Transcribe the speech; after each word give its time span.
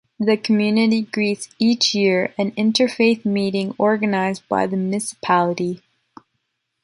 The 0.19 0.35
community 0.35 1.03
greets 1.03 1.47
each 1.59 1.93
year 1.93 2.33
a 2.39 2.45
interfaith 2.53 3.23
meeting 3.23 3.75
organized 3.77 4.41
by 4.49 4.65
the 4.65 4.75
municipality. 4.75 5.83